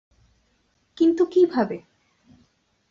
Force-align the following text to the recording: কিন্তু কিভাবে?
কিন্তু 0.97 1.23
কিভাবে? 1.25 1.77